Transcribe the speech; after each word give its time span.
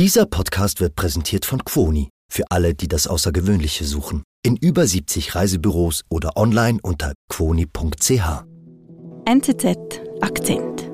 Dieser 0.00 0.24
Podcast 0.24 0.80
wird 0.80 0.96
präsentiert 0.96 1.44
von 1.44 1.62
Quoni 1.62 2.08
für 2.32 2.44
alle, 2.48 2.74
die 2.74 2.88
das 2.88 3.06
Außergewöhnliche 3.06 3.84
suchen. 3.84 4.22
In 4.42 4.56
über 4.56 4.86
70 4.86 5.34
Reisebüros 5.34 6.04
oder 6.08 6.38
online 6.38 6.78
unter 6.82 7.12
quoni.ch. 7.28 8.44
NZZ 9.26 9.76
Akzent. 10.22 10.90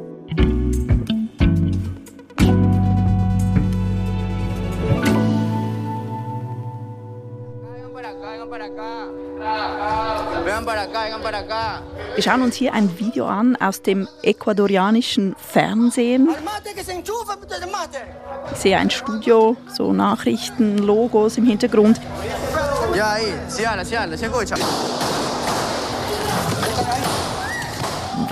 Wir 12.15 12.23
schauen 12.23 12.43
uns 12.43 12.57
hier 12.57 12.75
ein 12.75 12.99
Video 12.99 13.27
an 13.27 13.55
aus 13.57 13.83
dem 13.83 14.09
ecuadorianischen 14.23 15.37
Fernsehen. 15.37 16.29
Ich 18.53 18.59
sehe 18.59 18.77
ein 18.77 18.91
Studio, 18.91 19.57
so 19.73 19.93
Nachrichten, 19.93 20.79
Logos 20.79 21.39
im 21.39 21.47
Hintergrund. 21.47 22.01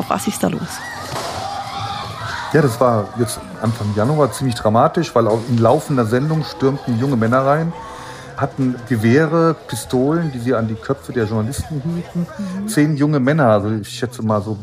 Was 0.08 0.26
ist 0.26 0.42
da 0.42 0.48
los? 0.48 0.60
Ja, 2.52 2.62
das 2.62 2.80
war 2.80 3.08
jetzt 3.18 3.38
Anfang 3.62 3.94
Januar 3.94 4.32
ziemlich 4.32 4.56
dramatisch, 4.56 5.14
weil 5.14 5.28
auch 5.28 5.40
in 5.48 5.58
laufender 5.58 6.06
Sendung 6.06 6.44
stürmten 6.44 6.98
junge 6.98 7.16
Männer 7.16 7.44
rein 7.46 7.72
hatten 8.36 8.76
Gewehre, 8.88 9.54
Pistolen, 9.68 10.32
die 10.32 10.38
sie 10.38 10.54
an 10.54 10.68
die 10.68 10.74
Köpfe 10.74 11.12
der 11.12 11.26
Journalisten 11.26 11.80
hielten. 11.80 12.26
Mhm. 12.38 12.68
Zehn 12.68 12.96
junge 12.96 13.20
Männer, 13.20 13.46
also 13.46 13.70
ich 13.70 13.88
schätze 13.88 14.22
mal 14.22 14.42
so 14.42 14.56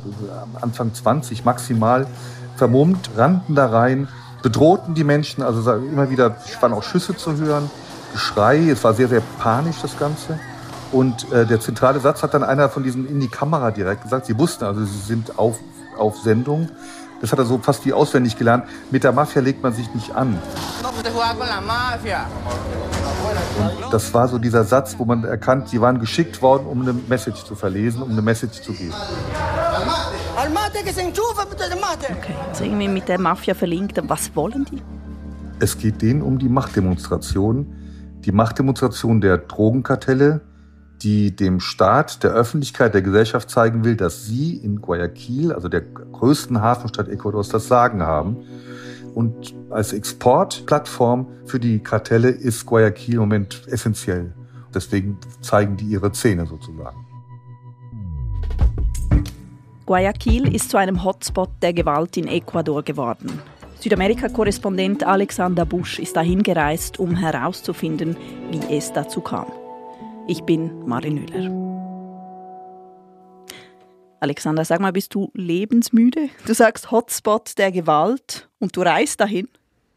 Anfang 0.59 0.93
20 0.93 1.45
maximal, 1.45 2.07
vermummt, 2.55 3.09
rannten 3.15 3.55
da 3.55 3.67
rein, 3.67 4.07
bedrohten 4.41 4.95
die 4.95 5.03
Menschen, 5.03 5.43
also 5.43 5.71
immer 5.73 6.09
wieder 6.09 6.35
waren 6.59 6.73
auch 6.73 6.83
Schüsse 6.83 7.15
zu 7.15 7.35
hören, 7.37 7.69
Geschrei, 8.11 8.69
es 8.69 8.83
war 8.83 8.93
sehr, 8.93 9.07
sehr 9.07 9.21
panisch 9.39 9.77
das 9.81 9.97
Ganze. 9.97 10.39
Und 10.91 11.31
äh, 11.31 11.45
der 11.45 11.61
zentrale 11.61 11.99
Satz 11.99 12.23
hat 12.23 12.33
dann 12.33 12.43
einer 12.43 12.67
von 12.67 12.83
diesen 12.83 13.07
in 13.07 13.19
die 13.19 13.29
Kamera 13.29 13.71
direkt 13.71 14.03
gesagt, 14.03 14.25
sie 14.25 14.37
wussten 14.37 14.65
also, 14.65 14.83
sie 14.83 14.99
sind 14.99 15.39
auf, 15.39 15.57
auf 15.97 16.17
Sendung. 16.17 16.69
Das 17.21 17.31
hat 17.31 17.39
er 17.39 17.45
so 17.45 17.59
fast 17.59 17.85
wie 17.85 17.93
auswendig 17.93 18.37
gelernt. 18.37 18.65
Mit 18.89 19.03
der 19.03 19.11
Mafia 19.11 19.41
legt 19.41 19.61
man 19.61 19.73
sich 19.73 19.93
nicht 19.93 20.13
an. 20.15 20.39
Und 23.83 23.93
das 23.93 24.13
war 24.13 24.27
so 24.27 24.39
dieser 24.39 24.63
Satz, 24.63 24.95
wo 24.97 25.05
man 25.05 25.23
erkannt, 25.23 25.69
sie 25.69 25.79
waren 25.79 25.99
geschickt 25.99 26.41
worden, 26.41 26.65
um 26.65 26.81
eine 26.81 26.93
Message 26.93 27.45
zu 27.45 27.55
verlesen, 27.55 28.01
um 28.01 28.11
eine 28.11 28.21
Message 28.21 28.61
zu 28.61 28.73
geben. 28.73 28.93
Okay, 32.09 32.35
also 32.49 32.63
irgendwie 32.63 32.87
mit 32.87 33.07
der 33.07 33.19
Mafia 33.19 33.53
verlinkt. 33.53 33.99
Was 34.07 34.35
wollen 34.35 34.65
die? 34.65 34.81
Es 35.59 35.77
geht 35.77 36.01
denen 36.01 36.23
um 36.23 36.39
die 36.39 36.49
Machtdemonstration. 36.49 37.75
Die 38.25 38.31
Machtdemonstration 38.31 39.21
der 39.21 39.37
Drogenkartelle, 39.37 40.41
die 41.03 41.35
dem 41.35 41.59
Staat, 41.59 42.23
der 42.23 42.31
Öffentlichkeit, 42.31 42.93
der 42.93 43.01
Gesellschaft 43.01 43.49
zeigen 43.49 43.83
will, 43.83 43.95
dass 43.95 44.25
sie 44.25 44.55
in 44.57 44.81
Guayaquil, 44.81 45.51
also 45.51 45.67
der 45.67 45.81
größten 45.81 46.61
Hafenstadt 46.61 47.07
Ecuadors, 47.09 47.49
das 47.49 47.67
Sagen 47.67 48.03
haben. 48.03 48.37
Und 49.15 49.53
als 49.69 49.93
Exportplattform 49.93 51.27
für 51.45 51.59
die 51.59 51.79
Kartelle 51.79 52.29
ist 52.29 52.65
Guayaquil 52.65 53.15
im 53.15 53.21
Moment 53.21 53.63
essentiell. 53.67 54.33
Deswegen 54.73 55.17
zeigen 55.41 55.75
die 55.75 55.85
ihre 55.85 56.11
Zähne 56.11 56.45
sozusagen. 56.45 56.97
Guayaquil 59.85 60.53
ist 60.55 60.69
zu 60.69 60.77
einem 60.77 61.03
Hotspot 61.03 61.49
der 61.61 61.73
Gewalt 61.73 62.15
in 62.15 62.27
Ecuador 62.27 62.83
geworden. 62.83 63.41
Südamerika-Korrespondent 63.81 65.03
Alexander 65.03 65.65
Busch 65.65 65.99
ist 65.99 66.15
dahin 66.15 66.43
gereist, 66.43 66.99
um 66.99 67.15
herauszufinden, 67.15 68.15
wie 68.51 68.77
es 68.77 68.93
dazu 68.93 69.21
kam. 69.21 69.47
Ich 70.31 70.43
bin 70.43 70.87
Marin 70.87 71.15
Müller. 71.15 71.51
Alexander, 74.21 74.63
sag 74.63 74.79
mal, 74.79 74.93
bist 74.93 75.13
du 75.13 75.29
lebensmüde? 75.33 76.29
Du 76.47 76.53
sagst 76.53 76.89
Hotspot 76.89 77.57
der 77.57 77.73
Gewalt 77.73 78.47
und 78.57 78.77
du 78.77 78.81
reist 78.81 79.19
dahin? 79.19 79.49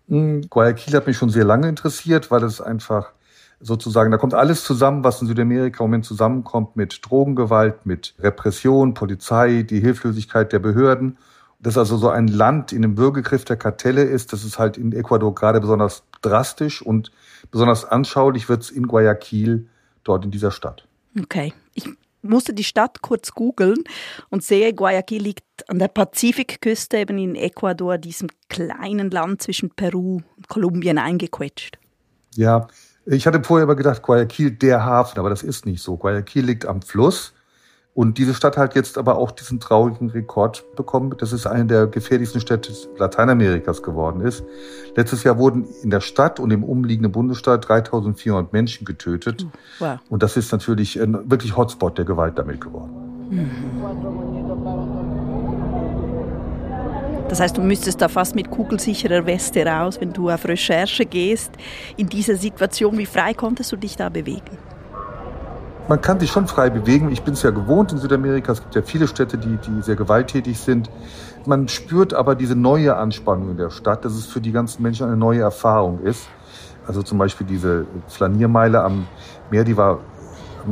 Hm, 0.08 0.48
Guayaquil 0.50 0.94
hat 0.94 1.06
mich 1.06 1.16
schon 1.16 1.30
sehr 1.30 1.44
lange 1.44 1.68
interessiert, 1.68 2.32
weil 2.32 2.42
es 2.42 2.60
einfach 2.60 3.12
sozusagen, 3.60 4.10
da 4.10 4.16
kommt 4.16 4.34
alles 4.34 4.64
zusammen, 4.64 5.04
was 5.04 5.22
in 5.22 5.28
Südamerika 5.28 5.84
im 5.84 5.90
Moment 5.90 6.04
zusammenkommt 6.04 6.74
mit 6.74 6.98
Drogengewalt, 7.08 7.86
mit 7.86 8.16
Repression, 8.18 8.94
Polizei, 8.94 9.62
die 9.62 9.78
Hilflosigkeit 9.78 10.52
der 10.52 10.58
Behörden. 10.58 11.16
Dass 11.60 11.78
also 11.78 11.96
so 11.96 12.08
ein 12.08 12.26
Land 12.26 12.72
in 12.72 12.82
dem 12.82 12.96
Bürgergriff 12.96 13.44
der 13.44 13.56
Kartelle 13.56 14.02
ist, 14.02 14.32
das 14.32 14.42
ist 14.42 14.58
halt 14.58 14.78
in 14.78 14.90
Ecuador 14.94 15.32
gerade 15.32 15.60
besonders 15.60 16.02
drastisch 16.22 16.82
und 16.82 17.12
besonders 17.52 17.84
anschaulich 17.84 18.48
wird 18.48 18.62
es 18.62 18.70
in 18.72 18.88
Guayaquil, 18.88 19.68
dort 20.04 20.24
in 20.24 20.30
dieser 20.30 20.50
Stadt. 20.50 20.86
Okay. 21.20 21.52
Ich 21.74 21.88
musste 22.22 22.54
die 22.54 22.64
Stadt 22.64 23.02
kurz 23.02 23.32
googeln 23.32 23.84
und 24.30 24.42
sehe, 24.42 24.72
Guayaquil 24.72 25.22
liegt 25.22 25.68
an 25.68 25.78
der 25.78 25.88
Pazifikküste, 25.88 26.98
eben 26.98 27.18
in 27.18 27.34
Ecuador, 27.34 27.98
diesem 27.98 28.28
kleinen 28.48 29.10
Land 29.10 29.42
zwischen 29.42 29.70
Peru 29.70 30.20
und 30.36 30.48
Kolumbien 30.48 30.98
eingequetscht. 30.98 31.78
Ja, 32.34 32.66
ich 33.06 33.26
hatte 33.26 33.44
vorher 33.44 33.64
aber 33.64 33.76
gedacht, 33.76 34.02
Guayaquil 34.02 34.52
der 34.52 34.84
Hafen, 34.84 35.18
aber 35.18 35.30
das 35.30 35.42
ist 35.42 35.66
nicht 35.66 35.82
so. 35.82 35.96
Guayaquil 35.96 36.44
liegt 36.44 36.66
am 36.66 36.80
Fluss 36.80 37.34
und 37.94 38.18
diese 38.18 38.34
Stadt 38.34 38.56
hat 38.56 38.74
jetzt 38.74 38.98
aber 38.98 39.16
auch 39.18 39.30
diesen 39.30 39.60
traurigen 39.60 40.10
Rekord 40.10 40.64
bekommen, 40.74 41.14
dass 41.16 41.30
es 41.30 41.46
eine 41.46 41.66
der 41.66 41.86
gefährlichsten 41.86 42.40
Städte 42.40 42.72
Lateinamerikas 42.98 43.84
geworden 43.84 44.20
ist. 44.20 44.42
Letztes 44.96 45.22
Jahr 45.22 45.38
wurden 45.38 45.64
in 45.82 45.90
der 45.90 46.00
Stadt 46.00 46.40
und 46.40 46.50
im 46.50 46.64
umliegenden 46.64 47.12
Bundesstaat 47.12 47.68
3400 47.68 48.52
Menschen 48.52 48.84
getötet. 48.84 49.46
Wow. 49.78 50.00
Und 50.10 50.24
das 50.24 50.36
ist 50.36 50.50
natürlich 50.50 51.00
ein 51.00 51.30
wirklich 51.30 51.56
Hotspot 51.56 51.96
der 51.96 52.04
Gewalt 52.04 52.36
damit 52.36 52.60
geworden. 52.60 52.90
Mhm. 53.30 53.50
Das 57.28 57.40
heißt, 57.40 57.56
du 57.56 57.62
müsstest 57.62 58.00
da 58.00 58.08
fast 58.08 58.34
mit 58.34 58.50
kugelsicherer 58.50 59.24
Weste 59.26 59.64
raus, 59.64 60.00
wenn 60.00 60.12
du 60.12 60.30
auf 60.30 60.44
Recherche 60.46 61.06
gehst. 61.06 61.52
In 61.96 62.08
dieser 62.08 62.36
Situation, 62.36 62.98
wie 62.98 63.06
frei 63.06 63.34
konntest 63.34 63.72
du 63.72 63.76
dich 63.76 63.96
da 63.96 64.08
bewegen? 64.08 64.58
Man 65.88 66.00
kann 66.00 66.18
sich 66.18 66.30
schon 66.30 66.46
frei 66.46 66.70
bewegen. 66.70 67.10
Ich 67.10 67.22
bin 67.22 67.34
es 67.34 67.42
ja 67.42 67.50
gewohnt 67.50 67.92
in 67.92 67.98
Südamerika. 67.98 68.52
Es 68.52 68.60
gibt 68.60 68.74
ja 68.74 68.82
viele 68.82 69.06
Städte, 69.06 69.38
die, 69.38 69.56
die 69.56 69.82
sehr 69.82 69.96
gewalttätig 69.96 70.58
sind. 70.58 70.90
Man 71.46 71.68
spürt 71.68 72.14
aber 72.14 72.34
diese 72.34 72.56
neue 72.56 72.96
Anspannung 72.96 73.50
in 73.50 73.56
der 73.56 73.70
Stadt, 73.70 74.04
dass 74.04 74.14
es 74.14 74.26
für 74.26 74.40
die 74.40 74.52
ganzen 74.52 74.82
Menschen 74.82 75.06
eine 75.06 75.16
neue 75.16 75.40
Erfahrung 75.40 76.00
ist. 76.00 76.28
Also 76.86 77.02
zum 77.02 77.18
Beispiel 77.18 77.46
diese 77.46 77.86
Flaniermeile 78.08 78.82
am 78.82 79.06
Meer, 79.50 79.64
die 79.64 79.76
war 79.76 80.00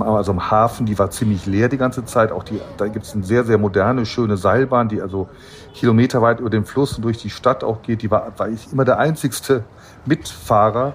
also 0.01 0.33
am 0.33 0.51
Hafen, 0.51 0.87
die 0.87 0.99
war 0.99 1.11
ziemlich 1.11 1.45
leer 1.45 1.69
die 1.69 1.77
ganze 1.77 2.05
Zeit. 2.06 2.33
Auch 2.33 2.45
die, 2.45 2.61
da 2.78 2.89
gibt 2.89 3.05
es 3.05 3.15
eine 3.15 3.25
sehr, 3.25 3.45
sehr 3.45 3.59
moderne, 3.59 4.06
schöne 4.06 4.39
Seilbahn, 4.39 4.89
die 4.89 5.03
also 5.03 5.28
kilometerweit 5.75 6.41
über 6.41 6.49
den 6.49 6.65
Fluss 6.65 6.97
und 6.97 7.03
durch 7.03 7.19
die 7.19 7.28
Stadt 7.28 7.62
auch 7.62 7.83
geht. 7.83 8.01
Die 8.01 8.11
war, 8.11 8.33
war 8.39 8.49
ich 8.49 8.72
immer 8.72 8.87
der 8.87 8.99
einzigste 8.99 9.65
Mitfahrer. 10.07 10.95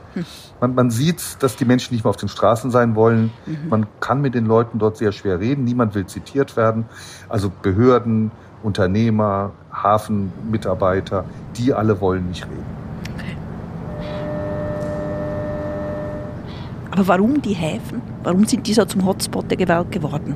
Man, 0.59 0.75
man 0.75 0.91
sieht, 0.91 1.41
dass 1.41 1.56
die 1.56 1.66
Menschen 1.66 1.94
nicht 1.94 2.03
mehr 2.03 2.09
auf 2.09 2.18
den 2.18 2.29
Straßen 2.29 2.72
sein 2.72 2.95
wollen. 2.95 3.31
Mhm. 3.45 3.69
Man 3.69 3.88
kann 4.00 4.22
mit 4.22 4.35
den 4.35 4.45
Leuten 4.45 4.79
dort 4.79 4.97
sehr 4.97 5.12
schwer 5.12 5.40
reden. 5.40 5.63
Niemand 5.63 5.95
will 5.95 6.06
zitiert 6.06 6.57
werden. 6.57 6.85
Also 7.29 7.51
Behörden, 7.62 8.31
Unternehmer, 8.63 9.51
Hafenmitarbeiter, 9.72 11.25
die 11.56 11.73
alle 11.73 12.01
wollen 12.01 12.28
nicht 12.28 12.45
reden. 12.45 12.78
Aber 16.91 17.07
warum 17.07 17.41
die 17.41 17.53
Häfen? 17.53 18.01
Warum 18.24 18.45
sind 18.45 18.66
die 18.66 18.74
so 18.74 18.84
zum 18.84 19.06
Hotspot 19.06 19.51
der 19.51 19.57
Gewalt 19.57 19.91
geworden? 19.91 20.35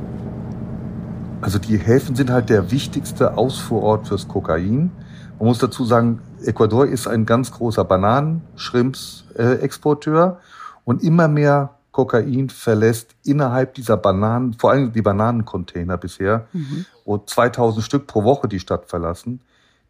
Also 1.41 1.57
die 1.57 1.77
Häfen 1.77 2.15
sind 2.15 2.29
halt 2.29 2.49
der 2.49 2.69
wichtigste 2.69 3.35
Ausfuhrort 3.35 4.07
fürs 4.07 4.27
Kokain. 4.27 4.91
Man 5.41 5.47
muss 5.47 5.57
dazu 5.57 5.83
sagen, 5.85 6.21
Ecuador 6.45 6.85
ist 6.85 7.07
ein 7.07 7.25
ganz 7.25 7.51
großer 7.51 7.83
Bananen-Shrimps-Exporteur 7.83 10.39
und 10.85 11.01
immer 11.01 11.27
mehr 11.27 11.79
Kokain 11.91 12.51
verlässt 12.51 13.15
innerhalb 13.23 13.73
dieser 13.73 13.97
Bananen, 13.97 14.53
vor 14.53 14.69
allem 14.69 14.91
die 14.91 15.01
Bananencontainer 15.01 15.97
bisher, 15.97 16.45
mhm. 16.53 16.85
wo 17.05 17.17
2000 17.17 17.83
Stück 17.83 18.05
pro 18.05 18.23
Woche 18.23 18.47
die 18.47 18.59
Stadt 18.59 18.85
verlassen. 18.85 19.41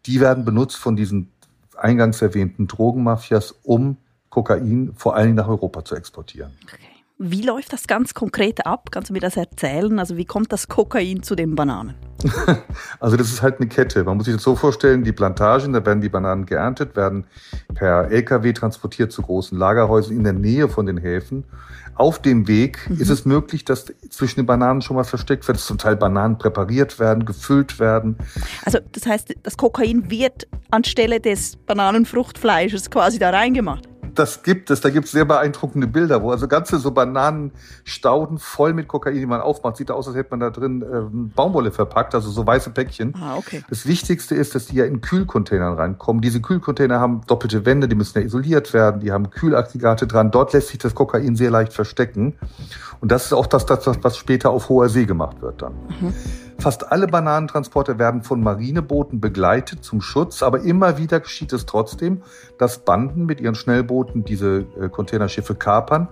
Die 0.06 0.21
werden 0.21 0.45
benutzt 0.45 0.77
von 0.77 0.95
diesen 0.95 1.30
eingangs 1.75 2.21
erwähnten 2.21 2.68
Drogenmafias, 2.68 3.53
um 3.63 3.98
Kokain 4.30 4.94
vor 4.95 5.18
allem 5.18 5.36
nach 5.36 5.50
Europa 5.50 5.83
zu 5.83 5.95
exportieren. 5.95 6.53
Okay. 6.63 7.00
Wie 7.23 7.44
läuft 7.44 7.71
das 7.71 7.85
ganz 7.85 8.15
konkret 8.15 8.65
ab? 8.65 8.89
Kannst 8.89 9.12
du 9.12 9.13
mir 9.13 9.19
das 9.19 9.38
erzählen? 9.38 10.00
Also 10.00 10.18
wie 10.18 10.25
kommt 10.25 10.51
das 10.51 10.68
Kokain 10.68 11.21
zu 11.21 11.35
den 11.35 11.53
Bananen? 11.53 11.94
also 13.00 13.15
das 13.15 13.27
ist 13.27 13.44
halt 13.44 13.59
eine 13.59 13.69
Kette. 13.69 14.03
Man 14.03 14.18
muss 14.18 14.25
sich 14.25 14.33
das 14.33 14.41
so 14.41 14.56
vorstellen, 14.56 15.03
die 15.03 15.12
Plantagen, 15.12 15.71
da 15.71 15.85
werden 15.85 16.01
die 16.01 16.09
Bananen 16.09 16.47
geerntet, 16.47 16.95
werden 16.95 17.27
per 17.75 18.09
Lkw 18.09 18.53
transportiert 18.53 19.12
zu 19.12 19.21
großen 19.21 19.56
Lagerhäusern 19.56 20.18
in 20.18 20.23
der 20.23 20.33
Nähe 20.33 20.68
von 20.68 20.88
den 20.88 20.97
Häfen. 20.97 21.44
Auf 21.94 22.19
dem 22.19 22.47
Weg 22.47 22.89
mhm. 22.89 23.00
ist 23.00 23.12
es 23.12 23.24
möglich, 23.24 23.65
dass 23.65 23.94
zwischen 24.09 24.39
den 24.39 24.47
Bananen 24.47 24.81
schon 24.81 24.97
was 24.97 25.09
versteckt 25.09 25.47
wird, 25.47 25.59
dass 25.59 25.67
zum 25.67 25.77
Teil 25.77 25.97
Bananen 25.97 26.39
präpariert 26.39 26.97
werden, 26.97 27.25
gefüllt 27.25 27.79
werden. 27.79 28.15
Also 28.65 28.79
das 28.94 29.06
heißt, 29.06 29.35
das 29.44 29.57
Kokain 29.57 30.09
wird 30.09 30.47
anstelle 30.71 31.19
des 31.19 31.56
Bananenfruchtfleisches 31.67 32.89
quasi 32.89 33.19
da 33.19 33.29
reingemacht? 33.29 33.90
Das 34.16 34.44
gibt 34.44 34.69
es. 34.69 34.81
Da 34.81 34.90
gibt 34.90 35.06
es 35.06 35.12
sehr 35.12 35.25
beeindruckende 35.25 35.88
Bilder, 35.88 36.22
wo 36.22 36.31
also 36.31 36.48
ganze 36.48 36.80
so 36.80 36.92
Bananenstauden 36.92 38.38
voll 38.38 38.74
mit 38.74 38.88
Kokain, 38.88 39.16
die 39.16 39.25
man 39.25 39.42
aufmacht, 39.42 39.78
sieht 39.78 39.92
aus, 39.92 40.08
als 40.08 40.18
hätte 40.18 40.31
man 40.31 40.40
da 40.40 40.50
drin 40.50 40.81
äh, 40.81 40.86
Baumwolle 41.36 41.72
verpackt, 41.72 42.16
also 42.16 42.30
so 42.30 42.46
weiße 42.46 42.72
Päckchen. 42.72 43.16
Ah, 43.22 43.36
okay. 43.38 43.63
Das 43.69 43.86
Wichtigste 43.86 44.36
ist, 44.36 44.56
dass 44.56 44.68
die 44.68 44.75
ja 44.75 44.86
in 44.86 45.02
Kühlcontainern 45.02 45.74
reinkommen. 45.74 46.22
Diese 46.22 46.42
Kühlcontainer 46.42 47.00
haben 47.00 47.22
doppelte 47.28 47.66
Wände, 47.66 47.88
die 47.88 47.96
müssen 47.96 48.19
ja 48.19 48.25
isoliert 48.25 48.74
werden, 48.74 49.02
die 49.02 49.12
haben 49.12 49.30
Kühlaggregate 49.30 50.08
dran. 50.08 50.31
Dort 50.31 50.54
lässt 50.54 50.69
sich 50.69 50.78
das 50.78 50.96
Kokain 50.96 51.36
sehr 51.36 51.52
leicht 51.52 51.74
verstecken. 51.74 52.36
Und 53.00 53.12
das 53.12 53.25
ist 53.25 53.34
auch 53.34 53.48
das, 53.48 53.66
das 53.66 53.86
was 54.02 54.18
später 54.18 54.52
auf 54.52 54.69
hoher 54.69 54.90
See 54.90 55.06
gemacht 55.06 55.42
wird 55.42 55.62
dann. 55.62 55.74
Mhm. 56.00 56.13
Fast 56.62 56.92
alle 56.92 57.08
Bananentransporte 57.08 57.98
werden 57.98 58.22
von 58.22 58.44
Marinebooten 58.44 59.19
begleitet 59.19 59.84
zum 59.84 60.00
Schutz, 60.00 60.44
aber 60.44 60.62
immer 60.62 61.00
wieder 61.00 61.19
geschieht 61.19 61.54
es 61.54 61.66
trotzdem, 61.66 62.22
dass 62.60 62.86
Banden 62.86 63.25
mit 63.25 63.42
ihren 63.42 63.56
Schnellbooten 63.56 64.24
diese 64.24 64.68
äh, 64.80 64.88
Containerschiffe 64.88 65.56
kapern, 65.56 66.08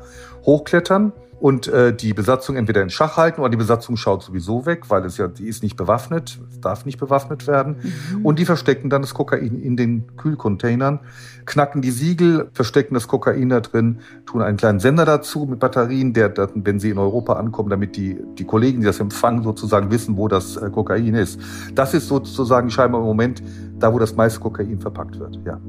hochklettern 0.48 1.14
und 1.40 1.68
äh, 1.68 1.96
die 1.96 2.14
Besatzung 2.14 2.58
entweder 2.58 2.82
in 2.82 2.90
Schach 2.90 3.16
halten 3.16 3.40
oder 3.40 3.50
die 3.50 3.58
Besatzung 3.58 3.96
schaut 3.96 4.24
sowieso 4.24 4.66
weg, 4.66 4.90
weil 4.90 5.06
es 5.06 5.18
ja, 5.18 5.28
die 5.28 5.48
ist 5.48 5.64
nicht 5.64 5.78
bewaffnet, 5.78 6.40
darf 6.60 6.86
nicht 6.86 7.00
bewaffnet 7.00 7.48
werden. 7.48 7.78
Mhm. 8.12 8.26
Und 8.26 8.40
die 8.40 8.46
verstecken 8.46 8.90
dann 8.90 9.02
das 9.02 9.14
Kokain 9.14 9.56
in 9.62 9.78
den 9.78 10.18
Kühlcontainern, 10.18 11.00
knacken 11.46 11.82
die 11.82 11.92
Siegel, 11.92 12.50
verstecken 12.54 12.94
das 12.94 13.08
Kokain 13.08 13.50
da 13.50 13.62
drin, 13.62 14.00
tun 14.26 14.42
einen 14.42 14.58
kleinen 14.58 14.80
Sender 14.80 15.06
dazu 15.06 15.46
mit 15.46 15.60
Batterien, 15.60 16.14
der 16.14 16.30
dann, 16.30 16.66
wenn 16.66 16.80
sie 16.80 16.90
in 16.90 16.98
Europa 16.98 17.34
ankommen, 17.34 17.70
damit 17.70 17.96
die, 17.96 18.18
die 18.38 18.44
Kollegen, 18.44 18.82
die 18.82 18.86
das 18.86 19.00
empfangen, 19.00 19.44
sozusagen 19.44 19.92
wissen, 19.92 20.18
wo 20.18 20.28
das 20.28 20.58
äh, 20.58 20.70
Kokain 20.70 21.16
ist. 21.16 21.40
Das 21.74 21.94
ist 21.94 22.08
sozusagen 22.08 22.70
scheinbar 22.70 23.00
im 23.00 23.08
Moment 23.08 23.42
da, 23.80 23.94
wo 23.94 24.00
das 24.00 24.14
meiste 24.16 24.42
Kokain 24.42 24.80
verpackt 24.80 25.18
wird, 25.18 25.40
ja. 25.46 25.60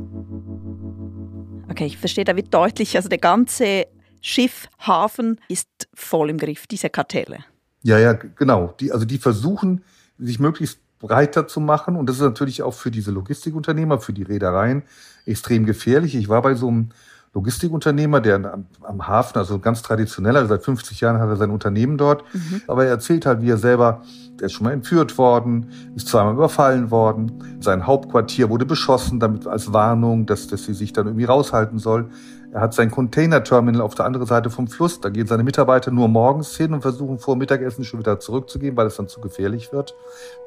Okay, 1.71 1.87
ich 1.87 1.99
verstehe, 1.99 2.25
da 2.25 2.35
wird 2.35 2.53
deutlich, 2.53 2.97
also 2.97 3.09
der 3.09 3.19
ganze 3.19 3.87
Schiff, 4.21 4.69
Hafen 4.79 5.41
ist 5.49 5.69
voll 5.95 6.31
im 6.31 6.39
Griff, 6.39 6.67
diese 6.67 6.91
Kartelle. 6.91 7.45
Ja, 7.83 7.99
ja, 7.99 8.13
genau. 8.13 8.75
Die, 8.81 8.93
also 8.93 9.05
die 9.05 9.19
versuchen, 9.19 9.85
sich 10.19 10.39
möglichst 10.39 10.79
breiter 10.99 11.49
zu 11.49 11.61
machen. 11.61 11.97
Und 11.97 12.09
das 12.09 12.17
ist 12.17 12.23
natürlich 12.23 12.63
auch 12.63 12.75
für 12.75 12.91
diese 12.91 13.11
Logistikunternehmer, 13.11 13.99
für 14.01 14.13
die 14.13 14.23
Reedereien 14.23 14.83
extrem 15.27 15.67
gefährlich. 15.67 16.15
Ich 16.15 16.29
war 16.29 16.43
bei 16.43 16.55
so 16.55 16.69
einem 16.69 16.91
Logistikunternehmer, 17.33 18.21
der 18.21 18.37
am, 18.37 18.67
am 18.83 19.07
Hafen, 19.07 19.39
also 19.39 19.61
ganz 19.61 19.83
traditioneller, 19.83 20.47
seit 20.47 20.65
50 20.65 21.01
Jahren 21.01 21.21
hat 21.21 21.29
er 21.29 21.37
sein 21.37 21.51
Unternehmen 21.51 21.97
dort. 21.97 22.25
Mhm. 22.33 22.63
Aber 22.67 22.85
er 22.85 22.91
erzählt 22.91 23.25
halt, 23.25 23.41
wie 23.41 23.51
er 23.51 23.57
selber, 23.57 24.03
der 24.41 24.47
ist 24.47 24.53
schon 24.53 24.65
mal 24.65 24.73
entführt 24.73 25.17
worden, 25.17 25.71
ist 25.95 26.09
zweimal 26.09 26.35
überfallen 26.35 26.91
worden. 26.91 27.61
Sein 27.61 27.87
Hauptquartier 27.87 28.51
wurde 28.51 28.67
beschossen, 28.67 29.21
damit 29.21 29.47
als 29.47 29.73
Warnung, 29.73 30.27
dass, 30.27 30.49
dass 30.49 30.65
sie 30.65 30.75
sich 30.75 30.93
dann 30.93 31.07
irgendwie 31.07 31.27
raushalten 31.27 31.79
soll. 31.79 32.11
Er 32.53 32.63
hat 32.63 32.75
sein 32.75 32.91
Container-Terminal 32.91 33.81
auf 33.81 33.95
der 33.95 34.07
anderen 34.07 34.27
Seite 34.27 34.51
vom 34.51 34.67
Fluss. 34.67 35.01
Da 35.01 35.09
gehen 35.09 35.29
seine 35.29 35.45
Mitarbeiter 35.45 35.93
nur 35.93 36.09
morgens 36.09 36.57
hin 36.57 36.75
und 36.75 36.83
versuchen 36.83 37.21
vor 37.21 37.37
Mittagessen 37.37 37.85
schon 37.85 38.01
wieder 38.01 38.19
zurückzugehen, 38.19 38.77
weil 38.77 38.89
es 38.89 38.97
dann 38.97 39.07
zu 39.07 39.21
gefährlich 39.21 39.73
wird. 39.73 39.95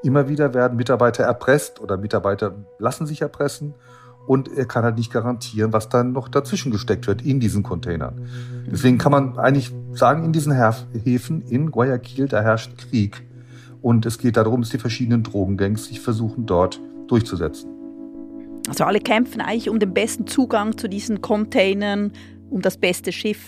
Immer 0.04 0.28
wieder 0.28 0.54
werden 0.54 0.76
Mitarbeiter 0.76 1.24
erpresst 1.24 1.80
oder 1.80 1.96
Mitarbeiter 1.96 2.56
lassen 2.78 3.06
sich 3.06 3.22
erpressen. 3.22 3.74
Und 4.26 4.48
er 4.48 4.66
kann 4.66 4.84
halt 4.84 4.98
nicht 4.98 5.12
garantieren, 5.12 5.74
was 5.74 5.90
dann 5.90 6.14
noch 6.14 6.30
dazwischen 6.30 6.72
gesteckt 6.72 7.08
wird 7.08 7.22
in 7.22 7.40
diesen 7.40 7.62
Containern. 7.62 8.28
Deswegen 8.72 8.98
kann 8.98 9.12
man 9.12 9.38
eigentlich 9.38 9.72
sagen, 9.94 10.24
in 10.24 10.32
diesen 10.32 10.54
Häfen 10.54 11.42
in 11.42 11.72
Guayaquil, 11.72 12.28
da 12.28 12.42
herrscht 12.42 12.78
Krieg. 12.78 13.24
Und 13.82 14.06
es 14.06 14.18
geht 14.18 14.38
darum, 14.38 14.62
dass 14.62 14.70
die 14.70 14.78
verschiedenen 14.78 15.24
Drogengangs 15.24 15.86
sich 15.86 16.00
versuchen, 16.00 16.46
dort 16.46 16.80
durchzusetzen. 17.08 17.70
Also 18.70 18.86
alle 18.86 19.02
kämpfen 19.02 19.42
eigentlich 19.42 19.70
um 19.70 19.80
den 19.80 19.94
besten 19.94 20.26
Zugang 20.26 20.78
zu 20.78 20.88
diesen 20.88 21.22
Containern, 21.22 22.14
um 22.50 22.62
das 22.62 22.78
beste 22.78 23.12
Schiff. 23.12 23.40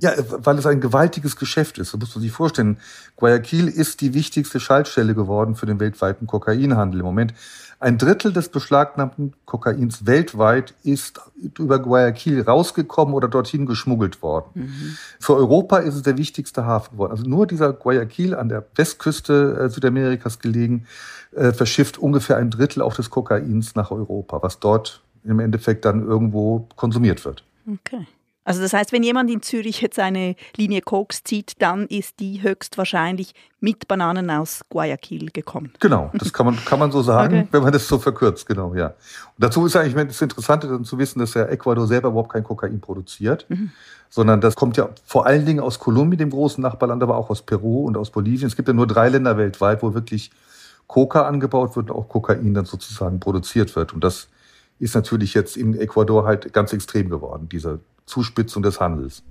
Ja, 0.00 0.12
weil 0.18 0.58
es 0.58 0.66
ein 0.66 0.80
gewaltiges 0.80 1.36
Geschäft 1.36 1.78
ist. 1.78 1.92
Das 1.92 2.00
muss 2.00 2.14
man 2.14 2.22
sich 2.22 2.32
vorstellen. 2.32 2.78
Guayaquil 3.16 3.68
ist 3.68 4.00
die 4.00 4.14
wichtigste 4.14 4.58
Schaltstelle 4.58 5.14
geworden 5.14 5.54
für 5.54 5.66
den 5.66 5.78
weltweiten 5.78 6.26
Kokainhandel. 6.26 7.00
Im 7.00 7.06
Moment 7.06 7.34
ein 7.82 7.98
Drittel 7.98 8.32
des 8.32 8.48
beschlagnahmten 8.48 9.32
Kokains 9.44 10.06
weltweit 10.06 10.72
ist 10.84 11.20
über 11.58 11.80
Guayaquil 11.80 12.42
rausgekommen 12.42 13.12
oder 13.12 13.26
dorthin 13.26 13.66
geschmuggelt 13.66 14.22
worden. 14.22 14.50
Mhm. 14.54 14.96
Für 15.18 15.34
Europa 15.34 15.78
ist 15.78 15.96
es 15.96 16.02
der 16.02 16.16
wichtigste 16.16 16.64
Hafen 16.64 16.92
geworden. 16.92 17.10
Also 17.10 17.24
nur 17.24 17.46
dieser 17.48 17.72
Guayaquil 17.72 18.36
an 18.36 18.48
der 18.48 18.64
Westküste 18.76 19.58
äh, 19.64 19.68
Südamerikas 19.68 20.38
gelegen, 20.38 20.86
äh, 21.32 21.52
verschifft 21.52 21.98
ungefähr 21.98 22.36
ein 22.36 22.50
Drittel 22.50 22.82
auch 22.82 22.94
des 22.94 23.10
Kokains 23.10 23.74
nach 23.74 23.90
Europa, 23.90 24.40
was 24.42 24.60
dort 24.60 25.02
im 25.24 25.40
Endeffekt 25.40 25.84
dann 25.84 26.06
irgendwo 26.06 26.68
konsumiert 26.76 27.24
wird. 27.24 27.44
Okay. 27.66 28.06
Also 28.44 28.60
das 28.60 28.72
heißt, 28.72 28.92
wenn 28.92 29.02
jemand 29.04 29.30
in 29.30 29.40
Zürich 29.40 29.80
jetzt 29.80 29.98
eine 29.98 30.34
Linie 30.56 30.80
Koks 30.80 31.22
zieht, 31.22 31.62
dann 31.62 31.86
ist 31.86 32.18
die 32.18 32.42
höchstwahrscheinlich 32.42 33.34
mit 33.60 33.86
Bananen 33.86 34.30
aus 34.30 34.62
Guayaquil 34.68 35.30
gekommen. 35.30 35.72
Genau, 35.78 36.10
das 36.14 36.32
kann 36.32 36.46
man, 36.46 36.56
kann 36.64 36.80
man 36.80 36.90
so 36.90 37.02
sagen, 37.02 37.40
okay. 37.40 37.48
wenn 37.52 37.62
man 37.62 37.72
das 37.72 37.86
so 37.86 37.98
verkürzt, 37.98 38.46
genau, 38.46 38.74
ja. 38.74 38.86
Und 38.86 38.94
dazu 39.38 39.64
ist 39.64 39.76
eigentlich 39.76 39.94
das 40.08 40.20
Interessante 40.20 40.66
dann 40.66 40.84
zu 40.84 40.98
wissen, 40.98 41.20
dass 41.20 41.34
ja 41.34 41.44
Ecuador 41.44 41.86
selber 41.86 42.08
überhaupt 42.08 42.32
kein 42.32 42.42
Kokain 42.42 42.80
produziert, 42.80 43.46
mhm. 43.48 43.70
sondern 44.10 44.40
das 44.40 44.56
kommt 44.56 44.76
ja 44.76 44.88
vor 45.04 45.26
allen 45.26 45.46
Dingen 45.46 45.60
aus 45.60 45.78
Kolumbien, 45.78 46.18
dem 46.18 46.30
großen 46.30 46.60
Nachbarland, 46.60 47.02
aber 47.02 47.16
auch 47.16 47.30
aus 47.30 47.42
Peru 47.42 47.86
und 47.86 47.96
aus 47.96 48.10
Bolivien. 48.10 48.48
Es 48.48 48.56
gibt 48.56 48.66
ja 48.66 48.74
nur 48.74 48.88
drei 48.88 49.08
Länder 49.08 49.36
weltweit, 49.36 49.84
wo 49.84 49.94
wirklich 49.94 50.32
Coca 50.88 51.22
angebaut 51.22 51.76
wird 51.76 51.90
und 51.90 51.96
auch 51.96 52.08
Kokain 52.08 52.54
dann 52.54 52.64
sozusagen 52.64 53.20
produziert 53.20 53.76
wird. 53.76 53.94
Und 53.94 54.02
das 54.02 54.28
ist 54.82 54.96
natürlich 54.96 55.32
jetzt 55.32 55.56
in 55.56 55.78
Ecuador 55.78 56.24
halt 56.24 56.52
ganz 56.52 56.72
extrem 56.72 57.08
geworden, 57.08 57.48
diese 57.48 57.78
Zuspitzung 58.04 58.64
des 58.64 58.80
Handels. 58.80 59.22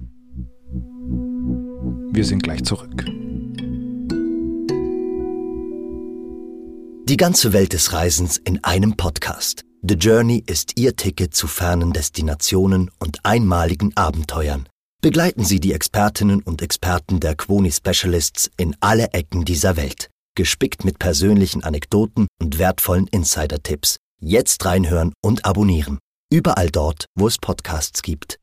Wir 2.14 2.24
sind 2.24 2.42
gleich 2.42 2.64
zurück. 2.64 3.04
Die 7.04 7.18
ganze 7.18 7.52
Welt 7.52 7.74
des 7.74 7.92
Reisens 7.92 8.38
in 8.38 8.64
einem 8.64 8.96
Podcast. 8.96 9.66
The 9.82 9.96
Journey 9.96 10.42
ist 10.48 10.80
Ihr 10.80 10.96
Ticket 10.96 11.36
zu 11.36 11.48
fernen 11.48 11.92
Destinationen 11.92 12.90
und 13.00 13.18
einmaligen 13.24 13.92
Abenteuern. 13.98 14.70
Begleiten 15.02 15.44
Sie 15.44 15.60
die 15.60 15.74
Expertinnen 15.74 16.42
und 16.44 16.62
Experten 16.62 17.20
der 17.20 17.36
Quoni 17.36 17.72
Specialists 17.72 18.50
in 18.56 18.78
alle 18.80 19.12
Ecken 19.12 19.44
dieser 19.44 19.76
Welt 19.76 20.10
gespickt 20.36 20.86
mit 20.86 20.98
persönlichen 20.98 21.62
Anekdoten 21.62 22.28
und 22.42 22.58
wertvollen 22.58 23.08
Insider-Tipps. 23.08 23.98
Jetzt 24.24 24.64
reinhören 24.66 25.14
und 25.24 25.46
abonnieren. 25.46 25.98
Überall 26.32 26.70
dort, 26.70 27.06
wo 27.16 27.26
es 27.26 27.40
Podcasts 27.40 28.04
gibt. 28.04 28.38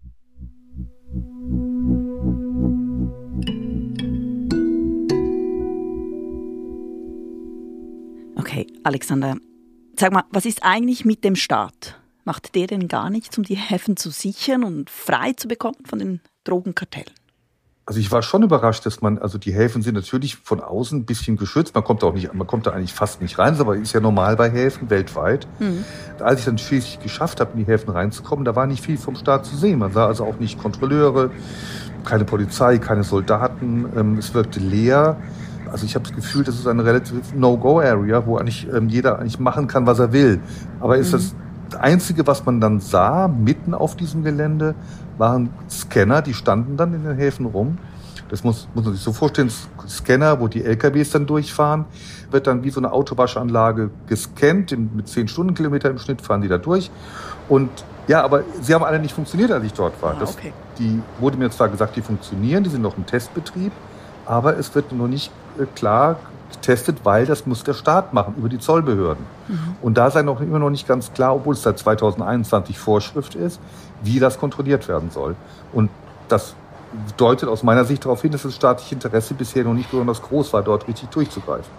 Okay, 8.34 8.66
Alexander, 8.82 9.36
sag 9.96 10.12
mal, 10.12 10.24
was 10.30 10.46
ist 10.46 10.64
eigentlich 10.64 11.04
mit 11.04 11.22
dem 11.22 11.36
Staat? 11.36 12.00
Macht 12.24 12.56
der 12.56 12.66
denn 12.66 12.88
gar 12.88 13.08
nichts, 13.08 13.38
um 13.38 13.44
die 13.44 13.56
Häfen 13.56 13.96
zu 13.96 14.10
sichern 14.10 14.64
und 14.64 14.90
frei 14.90 15.32
zu 15.34 15.46
bekommen 15.46 15.86
von 15.86 16.00
den 16.00 16.20
Drogenkartellen? 16.42 17.17
Also 17.88 18.00
ich 18.00 18.12
war 18.12 18.20
schon 18.20 18.42
überrascht, 18.42 18.84
dass 18.84 19.00
man, 19.00 19.16
also 19.16 19.38
die 19.38 19.50
Häfen 19.50 19.80
sind 19.80 19.94
natürlich 19.94 20.36
von 20.36 20.60
außen 20.60 20.98
ein 20.98 21.04
bisschen 21.06 21.38
geschützt. 21.38 21.74
Man 21.74 21.84
kommt 21.84 22.04
auch 22.04 22.12
nicht, 22.12 22.34
man 22.34 22.46
kommt 22.46 22.66
da 22.66 22.72
eigentlich 22.72 22.92
fast 22.92 23.22
nicht 23.22 23.38
rein, 23.38 23.58
aber 23.58 23.76
ist 23.76 23.94
ja 23.94 24.00
normal 24.00 24.36
bei 24.36 24.50
Häfen 24.50 24.90
weltweit. 24.90 25.48
Mhm. 25.58 25.86
Als 26.20 26.40
ich 26.40 26.44
dann 26.44 26.58
schließlich 26.58 27.00
geschafft 27.00 27.40
habe, 27.40 27.52
in 27.54 27.64
die 27.64 27.64
Häfen 27.64 27.88
reinzukommen, 27.88 28.44
da 28.44 28.54
war 28.54 28.66
nicht 28.66 28.84
viel 28.84 28.98
vom 28.98 29.16
Staat 29.16 29.46
zu 29.46 29.56
sehen. 29.56 29.78
Man 29.78 29.90
sah 29.94 30.04
also 30.04 30.26
auch 30.26 30.38
nicht 30.38 30.58
Kontrolleure, 30.58 31.30
keine 32.04 32.26
Polizei, 32.26 32.76
keine 32.76 33.04
Soldaten. 33.04 33.86
Ähm, 33.96 34.18
es 34.18 34.34
wirkte 34.34 34.60
leer. 34.60 35.16
Also 35.72 35.86
ich 35.86 35.94
habe 35.94 36.06
das 36.06 36.14
Gefühl, 36.14 36.44
das 36.44 36.56
ist 36.56 36.66
eine 36.66 36.84
relativ 36.84 37.32
No-Go-Area, 37.34 38.26
wo 38.26 38.36
eigentlich 38.36 38.68
ähm, 38.70 38.90
jeder 38.90 39.18
eigentlich 39.18 39.38
machen 39.38 39.66
kann, 39.66 39.86
was 39.86 39.98
er 39.98 40.12
will. 40.12 40.40
Aber 40.80 40.98
ist 40.98 41.08
mhm. 41.08 41.12
das 41.12 41.34
Einzige, 41.76 42.26
was 42.26 42.44
man 42.44 42.60
dann 42.60 42.80
sah, 42.80 43.28
mitten 43.28 43.74
auf 43.74 43.96
diesem 43.96 44.24
Gelände, 44.24 44.74
waren 45.18 45.50
Scanner, 45.68 46.22
die 46.22 46.34
standen 46.34 46.76
dann 46.76 46.94
in 46.94 47.04
den 47.04 47.16
Häfen 47.16 47.46
rum. 47.46 47.78
Das 48.28 48.44
muss, 48.44 48.68
muss 48.74 48.84
man 48.84 48.94
sich 48.94 49.02
so 49.02 49.12
vorstellen, 49.12 49.50
Scanner, 49.88 50.40
wo 50.40 50.48
die 50.48 50.62
LKWs 50.62 51.10
dann 51.10 51.26
durchfahren, 51.26 51.86
wird 52.30 52.46
dann 52.46 52.62
wie 52.62 52.70
so 52.70 52.80
eine 52.80 52.92
Autowaschanlage 52.92 53.90
gescannt, 54.06 54.76
mit 54.94 55.08
10 55.08 55.28
Stundenkilometer 55.28 55.90
im 55.90 55.98
Schnitt 55.98 56.20
fahren 56.20 56.42
die 56.42 56.48
da 56.48 56.58
durch. 56.58 56.90
Und 57.48 57.70
ja, 58.06 58.22
aber 58.22 58.42
sie 58.60 58.74
haben 58.74 58.84
alle 58.84 58.98
nicht 58.98 59.14
funktioniert, 59.14 59.50
als 59.50 59.64
ich 59.64 59.72
dort 59.72 60.00
war. 60.02 60.12
Ah, 60.12 60.22
okay. 60.22 60.52
das, 60.52 60.78
die 60.78 61.00
wurde 61.18 61.38
mir 61.38 61.50
zwar 61.50 61.68
gesagt, 61.68 61.96
die 61.96 62.02
funktionieren, 62.02 62.64
die 62.64 62.70
sind 62.70 62.82
noch 62.82 62.96
im 62.96 63.06
Testbetrieb, 63.06 63.72
aber 64.26 64.58
es 64.58 64.74
wird 64.74 64.92
noch 64.92 65.08
nicht 65.08 65.30
äh, 65.58 65.64
klar 65.74 66.16
getestet, 66.52 66.98
weil 67.04 67.26
das 67.26 67.46
muss 67.46 67.64
der 67.64 67.74
Staat 67.74 68.12
machen 68.12 68.34
über 68.36 68.48
die 68.48 68.58
Zollbehörden. 68.58 69.24
Mhm. 69.48 69.76
Und 69.82 69.98
da 69.98 70.10
sei 70.10 70.22
noch 70.22 70.40
immer 70.40 70.58
noch 70.58 70.70
nicht 70.70 70.86
ganz 70.86 71.12
klar, 71.12 71.34
obwohl 71.36 71.54
es 71.54 71.62
seit 71.62 71.78
2021 71.78 72.78
Vorschrift 72.78 73.34
ist, 73.34 73.60
wie 74.02 74.18
das 74.18 74.38
kontrolliert 74.38 74.88
werden 74.88 75.10
soll. 75.10 75.36
Und 75.72 75.90
das 76.28 76.54
deutet 77.16 77.48
aus 77.48 77.62
meiner 77.62 77.84
Sicht 77.84 78.04
darauf 78.04 78.22
hin, 78.22 78.32
dass 78.32 78.42
das 78.42 78.54
staatliche 78.54 78.94
Interesse 78.94 79.34
bisher 79.34 79.64
noch 79.64 79.74
nicht 79.74 79.90
besonders 79.90 80.22
groß 80.22 80.52
war, 80.52 80.62
dort 80.62 80.88
richtig 80.88 81.10
durchzugreifen. 81.10 81.70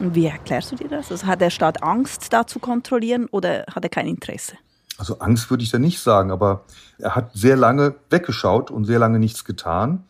Wie 0.00 0.26
erklärst 0.26 0.72
du 0.72 0.76
dir 0.76 0.88
das? 0.88 1.12
Also 1.12 1.26
hat 1.26 1.40
der 1.40 1.50
Staat 1.50 1.82
Angst, 1.82 2.32
da 2.32 2.46
zu 2.46 2.58
kontrollieren 2.58 3.26
oder 3.30 3.64
hat 3.72 3.84
er 3.84 3.90
kein 3.90 4.06
Interesse? 4.06 4.56
Also 4.98 5.18
Angst 5.18 5.50
würde 5.50 5.62
ich 5.62 5.70
da 5.70 5.78
nicht 5.78 6.00
sagen, 6.00 6.30
aber 6.30 6.62
er 6.98 7.14
hat 7.14 7.30
sehr 7.34 7.56
lange 7.56 7.94
weggeschaut 8.10 8.70
und 8.70 8.84
sehr 8.84 8.98
lange 8.98 9.18
nichts 9.18 9.44
getan. 9.44 10.04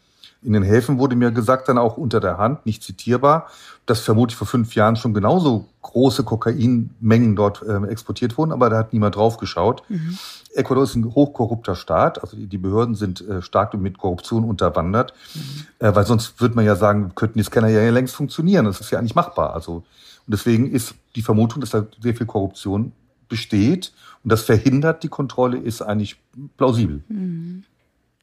In 0.44 0.52
den 0.52 0.62
Häfen 0.62 0.98
wurde 0.98 1.16
mir 1.16 1.30
gesagt, 1.30 1.68
dann 1.68 1.78
auch 1.78 1.96
unter 1.96 2.20
der 2.20 2.38
Hand, 2.38 2.66
nicht 2.66 2.82
zitierbar, 2.82 3.48
dass 3.86 4.00
vermutlich 4.00 4.36
vor 4.36 4.46
fünf 4.46 4.74
Jahren 4.74 4.96
schon 4.96 5.14
genauso 5.14 5.66
große 5.82 6.22
Kokainmengen 6.22 7.34
dort 7.34 7.62
äh, 7.62 7.86
exportiert 7.86 8.38
wurden, 8.38 8.52
aber 8.52 8.70
da 8.70 8.78
hat 8.78 8.92
niemand 8.92 9.16
drauf 9.16 9.38
geschaut. 9.38 9.82
Mhm. 9.88 10.18
Ecuador 10.54 10.84
ist 10.84 10.94
ein 10.94 11.14
hochkorrupter 11.14 11.74
Staat, 11.74 12.22
also 12.22 12.36
die 12.36 12.58
Behörden 12.58 12.94
sind 12.94 13.26
äh, 13.26 13.42
stark 13.42 13.74
mit 13.74 13.98
Korruption 13.98 14.44
unterwandert, 14.44 15.14
mhm. 15.34 15.86
äh, 15.86 15.94
weil 15.94 16.06
sonst 16.06 16.40
würde 16.40 16.54
man 16.54 16.64
ja 16.64 16.76
sagen, 16.76 17.12
könnten 17.14 17.38
die 17.38 17.44
Scanner 17.44 17.68
ja 17.68 17.90
längst 17.90 18.14
funktionieren. 18.14 18.64
Das 18.66 18.80
ist 18.80 18.90
ja 18.90 18.98
eigentlich 18.98 19.14
machbar. 19.14 19.54
Also 19.54 19.84
und 20.26 20.32
deswegen 20.32 20.70
ist 20.70 20.94
die 21.16 21.22
Vermutung, 21.22 21.60
dass 21.60 21.70
da 21.70 21.86
sehr 22.00 22.14
viel 22.14 22.26
Korruption 22.26 22.92
besteht 23.28 23.92
und 24.22 24.32
das 24.32 24.42
verhindert 24.42 25.02
die 25.02 25.08
Kontrolle, 25.08 25.58
ist 25.58 25.82
eigentlich 25.82 26.16
plausibel. 26.56 27.02
Mhm. 27.08 27.64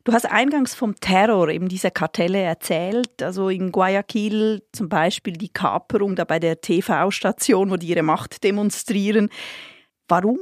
Du 0.04 0.14
hast 0.14 0.26
eingangs 0.26 0.74
vom 0.74 0.96
Terror 0.96 1.50
eben 1.50 1.70
dieser 1.70 1.92
Kartelle 1.92 2.40
erzählt, 2.40 3.22
also 3.22 3.50
in 3.50 3.72
Guayaquil 3.72 4.64
zum 4.72 4.90
Beispiel 4.90 5.34
die 5.34 5.50
Kaperung 5.50 6.16
da 6.16 6.24
bei 6.24 6.40
der 6.40 6.60
TV-Station, 6.60 7.70
wo 7.70 7.78
die 7.78 7.88
ihre 7.88 8.02
Macht 8.02 8.44
demonstrieren. 8.44 9.30
Warum 10.08 10.40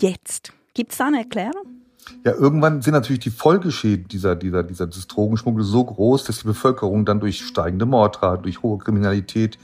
jetzt? 0.00 0.52
Gibt 0.74 0.92
es 0.92 0.98
da 0.98 1.08
eine 1.08 1.18
Erklärung? 1.18 1.80
Ja, 2.24 2.34
irgendwann 2.34 2.82
sind 2.82 2.94
natürlich 2.94 3.20
die 3.20 3.30
Folgeschäden 3.30 4.06
dieser, 4.06 4.36
dieser, 4.36 4.62
dieser, 4.62 4.86
des 4.86 5.06
Drogenschmuggels 5.08 5.66
so 5.66 5.84
groß, 5.84 6.24
dass 6.24 6.40
die 6.40 6.46
Bevölkerung 6.46 7.04
dann 7.04 7.20
durch 7.20 7.44
steigende 7.44 7.86
Mordrate, 7.86 8.42
durch 8.42 8.62
hohe 8.62 8.78
Kriminalität 8.78 9.58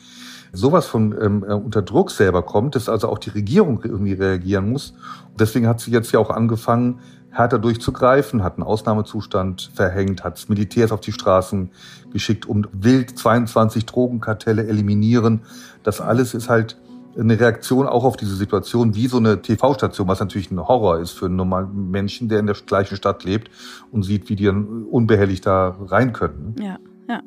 sowas 0.53 0.87
von 0.87 1.15
ähm, 1.21 1.45
äh, 1.49 1.53
unter 1.53 1.83
Druck 1.83 2.11
selber 2.11 2.43
kommt, 2.43 2.75
dass 2.75 2.89
also 2.89 3.09
auch 3.09 3.19
die 3.19 3.31
Regierung 3.31 3.81
irgendwie 3.85 4.15
reagieren 4.15 4.71
muss. 4.71 4.91
Und 5.31 5.41
deswegen 5.41 5.67
hat 5.67 5.81
sie 5.81 5.91
jetzt 5.93 6.13
ja 6.13 6.19
auch 6.19 6.31
angefangen, 6.31 7.01
härter 7.37 7.59
durchzugreifen, 7.59 8.43
hat 8.43 8.55
einen 8.55 8.63
Ausnahmezustand 8.63 9.71
verhängt, 9.75 10.25
hat 10.25 10.45
Militärs 10.49 10.93
auf 10.93 11.01
die 11.01 11.13
Straßen 11.13 11.71
geschickt, 12.13 12.47
um 12.47 12.67
wild 12.73 13.19
22 13.19 13.85
Drogenkartelle 13.87 14.67
eliminieren. 14.67 15.43
Das 15.83 16.01
alles 16.01 16.35
ist 16.35 16.49
halt 16.49 16.79
eine 17.19 17.39
Reaktion 17.39 17.87
auch 17.87 18.05
auf 18.05 18.17
diese 18.17 18.37
Situation 18.37 18.95
wie 18.95 19.07
so 19.07 19.17
eine 19.19 19.41
TV-Station, 19.41 20.09
was 20.09 20.21
natürlich 20.21 20.51
ein 20.51 20.61
Horror 20.61 20.99
ist 20.99 21.13
für 21.13 21.27
einen 21.27 21.37
normalen 21.37 21.91
Menschen, 21.91 22.29
der 22.29 22.41
in 22.41 22.47
der 22.47 22.57
gleichen 22.67 22.97
Stadt 22.97 23.25
lebt 23.25 23.51
und 23.91 24.03
sieht, 24.03 24.29
wie 24.29 24.37
die 24.37 24.45
dann 24.45 24.85
unbehelligt 24.85 25.47
da 25.47 25.77
rein 25.87 26.13
können. 26.13 26.55
Ja, 26.61 26.79
ja. 27.09 27.23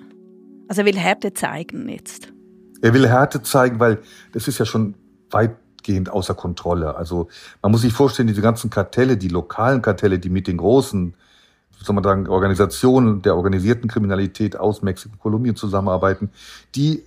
Also 0.68 0.82
er 0.82 0.86
will 0.86 0.98
Härte 0.98 1.34
zeigen 1.34 1.90
jetzt. 1.90 2.32
Er 2.82 2.94
will 2.94 3.08
Härte 3.08 3.42
zeigen, 3.42 3.80
weil 3.80 4.00
das 4.32 4.48
ist 4.48 4.60
ja 4.60 4.66
schon 4.66 4.96
weitgehend 5.90 6.10
außer 6.10 6.36
Kontrolle. 6.36 6.96
Also 6.96 7.28
man 7.62 7.72
muss 7.72 7.82
sich 7.82 7.94
vorstellen, 7.94 8.28
diese 8.28 8.42
ganzen 8.42 8.70
Kartelle, 8.70 9.18
die 9.18 9.28
lokalen 9.28 9.82
Kartelle, 9.82 10.20
die 10.20 10.30
mit 10.30 10.48
den 10.48 10.58
großen, 10.58 11.14
soll 11.84 11.96
man 11.96 12.04
sagen, 12.04 12.28
Organisationen 12.28 13.22
der 13.22 13.36
organisierten 13.36 13.90
Kriminalität 13.90 14.58
aus 14.58 14.82
Mexiko, 14.82 15.16
Kolumbien 15.18 15.56
zusammenarbeiten, 15.56 16.30
die 16.76 17.04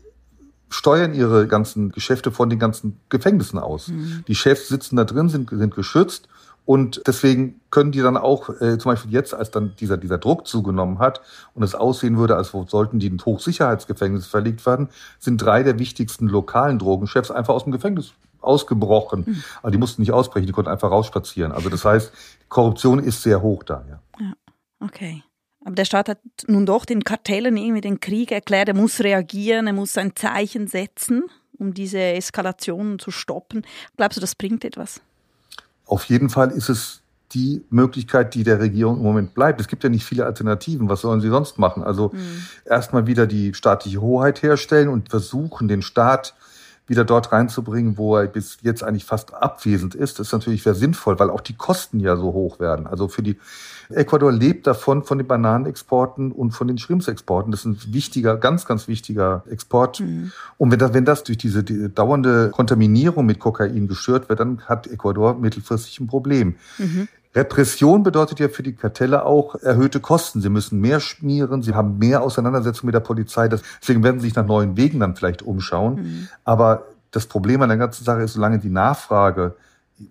steuern 0.70 1.14
ihre 1.14 1.46
ganzen 1.46 1.92
Geschäfte 1.92 2.30
von 2.32 2.48
den 2.48 2.58
ganzen 2.58 2.98
Gefängnissen 3.10 3.58
aus. 3.58 3.88
Mhm. 3.88 4.24
Die 4.26 4.34
Chefs 4.34 4.68
sitzen 4.68 4.96
da 4.96 5.04
drin, 5.04 5.28
sind, 5.28 5.50
sind 5.50 5.74
geschützt 5.74 6.28
und 6.64 7.02
deswegen 7.06 7.60
können 7.70 7.92
die 7.92 8.00
dann 8.00 8.16
auch, 8.16 8.48
äh, 8.60 8.78
zum 8.78 8.92
Beispiel 8.92 9.12
jetzt, 9.12 9.34
als 9.34 9.50
dann 9.50 9.74
dieser, 9.78 9.98
dieser 9.98 10.16
Druck 10.16 10.46
zugenommen 10.46 10.98
hat 10.98 11.20
und 11.54 11.62
es 11.62 11.74
aussehen 11.74 12.16
würde, 12.16 12.36
als 12.36 12.52
sollten 12.68 13.00
die 13.00 13.08
in 13.08 13.20
Hochsicherheitsgefängnis 13.22 14.26
verlegt 14.26 14.64
werden, 14.64 14.88
sind 15.18 15.42
drei 15.42 15.62
der 15.62 15.78
wichtigsten 15.78 16.26
lokalen 16.26 16.78
Drogenchefs 16.78 17.30
einfach 17.30 17.52
aus 17.52 17.64
dem 17.64 17.72
Gefängnis 17.72 18.14
ausgebrochen. 18.42 19.24
Mhm. 19.26 19.44
Aber 19.62 19.70
die 19.70 19.78
mussten 19.78 20.02
nicht 20.02 20.12
ausbrechen, 20.12 20.46
die 20.46 20.52
konnten 20.52 20.70
einfach 20.70 20.90
rausspazieren. 20.90 21.52
Also 21.52 21.68
das 21.68 21.84
heißt, 21.84 22.12
Korruption 22.48 22.98
ist 22.98 23.22
sehr 23.22 23.42
hoch 23.42 23.64
da, 23.64 23.84
ja. 23.88 24.00
Ja, 24.20 24.32
okay. 24.80 25.22
Aber 25.64 25.74
der 25.74 25.84
Staat 25.84 26.08
hat 26.08 26.18
nun 26.48 26.66
doch 26.66 26.84
den 26.84 27.04
Kartellen 27.04 27.56
irgendwie 27.56 27.80
den 27.80 28.00
Krieg 28.00 28.32
erklärt, 28.32 28.68
er 28.68 28.74
muss 28.74 29.00
reagieren, 29.00 29.66
er 29.66 29.72
muss 29.72 29.96
ein 29.96 30.16
Zeichen 30.16 30.66
setzen, 30.66 31.24
um 31.58 31.72
diese 31.72 32.00
Eskalation 32.00 32.98
zu 32.98 33.10
stoppen. 33.10 33.64
Glaubst 33.96 34.16
du, 34.16 34.20
das 34.20 34.34
bringt 34.34 34.64
etwas? 34.64 35.00
Auf 35.86 36.04
jeden 36.04 36.30
Fall 36.30 36.50
ist 36.50 36.68
es 36.68 37.02
die 37.34 37.64
Möglichkeit, 37.70 38.34
die 38.34 38.44
der 38.44 38.60
Regierung 38.60 38.98
im 38.98 39.02
Moment 39.02 39.34
bleibt. 39.34 39.60
Es 39.60 39.68
gibt 39.68 39.84
ja 39.84 39.90
nicht 39.90 40.04
viele 40.04 40.26
Alternativen. 40.26 40.88
Was 40.88 41.00
sollen 41.00 41.20
sie 41.20 41.28
sonst 41.28 41.58
machen? 41.58 41.82
Also 41.82 42.10
mhm. 42.12 42.46
erstmal 42.64 43.06
wieder 43.06 43.26
die 43.26 43.54
staatliche 43.54 44.00
Hoheit 44.00 44.42
herstellen 44.42 44.88
und 44.88 45.08
versuchen, 45.08 45.68
den 45.68 45.82
Staat 45.82 46.34
wieder 46.86 47.04
dort 47.04 47.32
reinzubringen, 47.32 47.96
wo 47.96 48.16
er 48.16 48.26
bis 48.26 48.58
jetzt 48.62 48.82
eigentlich 48.82 49.04
fast 49.04 49.34
abwesend 49.34 49.94
ist. 49.94 50.18
Das 50.18 50.28
ist 50.28 50.32
natürlich 50.32 50.62
sehr 50.62 50.74
sinnvoll, 50.74 51.18
weil 51.18 51.30
auch 51.30 51.40
die 51.40 51.54
Kosten 51.54 52.00
ja 52.00 52.16
so 52.16 52.32
hoch 52.32 52.58
werden. 52.60 52.86
Also 52.86 53.08
für 53.08 53.22
die 53.22 53.38
Ecuador 53.88 54.32
lebt 54.32 54.66
davon, 54.66 55.04
von 55.04 55.18
den 55.18 55.26
Bananenexporten 55.26 56.32
und 56.32 56.52
von 56.52 56.66
den 56.66 56.78
Schrimpsexporten. 56.78 57.52
Das 57.52 57.64
ist 57.64 57.66
ein 57.66 57.94
wichtiger, 57.94 58.36
ganz, 58.36 58.66
ganz 58.66 58.88
wichtiger 58.88 59.44
Export. 59.48 60.00
Mhm. 60.00 60.32
Und 60.58 60.70
wenn 60.70 60.78
das, 60.78 60.94
wenn 60.94 61.04
das 61.04 61.22
durch 61.24 61.38
diese 61.38 61.62
die 61.62 61.88
dauernde 61.94 62.50
Kontaminierung 62.50 63.26
mit 63.26 63.38
Kokain 63.38 63.86
gestört 63.86 64.28
wird, 64.28 64.40
dann 64.40 64.62
hat 64.62 64.86
Ecuador 64.86 65.34
mittelfristig 65.34 66.00
ein 66.00 66.08
Problem. 66.08 66.56
Mhm. 66.78 67.08
Repression 67.34 68.02
bedeutet 68.02 68.40
ja 68.40 68.48
für 68.48 68.62
die 68.62 68.74
Kartelle 68.74 69.24
auch 69.24 69.54
erhöhte 69.54 70.00
Kosten. 70.00 70.40
Sie 70.40 70.50
müssen 70.50 70.80
mehr 70.80 71.00
schmieren, 71.00 71.62
sie 71.62 71.74
haben 71.74 71.98
mehr 71.98 72.22
Auseinandersetzung 72.22 72.86
mit 72.86 72.94
der 72.94 73.00
Polizei. 73.00 73.48
Deswegen 73.48 74.02
werden 74.02 74.20
sie 74.20 74.26
sich 74.28 74.36
nach 74.36 74.46
neuen 74.46 74.76
Wegen 74.76 75.00
dann 75.00 75.16
vielleicht 75.16 75.42
umschauen. 75.42 75.94
Mhm. 75.94 76.28
Aber 76.44 76.84
das 77.10 77.26
Problem 77.26 77.62
an 77.62 77.68
der 77.68 77.78
ganzen 77.78 78.04
Sache 78.04 78.22
ist, 78.22 78.34
solange 78.34 78.58
die 78.58 78.70
Nachfrage 78.70 79.54